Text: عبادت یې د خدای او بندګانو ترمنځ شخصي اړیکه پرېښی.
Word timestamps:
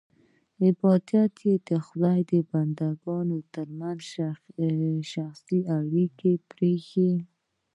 عبادت 0.63 1.33
یې 1.47 1.55
د 1.67 1.69
خدای 1.85 2.21
او 2.37 2.41
بندګانو 2.51 3.37
ترمنځ 3.53 3.99
شخصي 5.13 5.59
اړیکه 5.77 6.29
پرېښی. 6.51 7.11